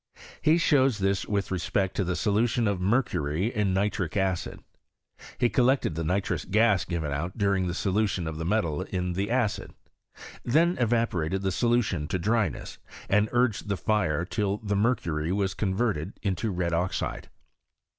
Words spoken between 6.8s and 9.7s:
given out during the solution of the m^al in PROGRESS or CHEMISTRY XH